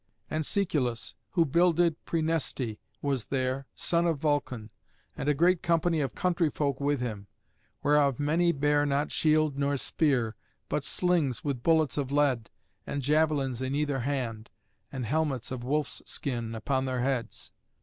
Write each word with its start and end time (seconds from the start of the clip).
And 0.31 0.43
Cæculus, 0.43 1.13
who 1.33 1.45
builded 1.45 1.95
Præneste, 2.07 2.79
was 3.03 3.27
there, 3.27 3.67
son 3.75 4.07
of 4.07 4.17
Vulcan, 4.17 4.71
and 5.15 5.29
a 5.29 5.35
great 5.35 5.61
company 5.61 6.01
of 6.01 6.15
country 6.15 6.49
folk 6.49 6.79
with 6.81 7.01
him, 7.01 7.27
whereof 7.83 8.19
many 8.19 8.51
bare 8.51 8.83
not 8.83 9.11
shield 9.11 9.59
nor 9.59 9.77
spear, 9.77 10.35
but 10.69 10.83
slings 10.83 11.43
with 11.43 11.61
bullets 11.61 11.99
of 11.99 12.11
lead, 12.11 12.49
and 12.87 13.03
javelins 13.03 13.61
in 13.61 13.75
either 13.75 13.99
hand, 13.99 14.49
and 14.91 15.05
helmets 15.05 15.51
of 15.51 15.63
wolf's 15.63 16.01
skin 16.07 16.55
upon 16.55 16.85
their 16.85 17.01
heads. 17.01 17.51